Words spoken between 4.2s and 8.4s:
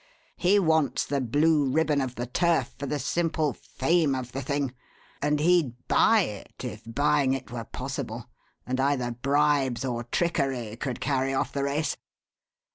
the thing; and he'd buy it if buying it were possible,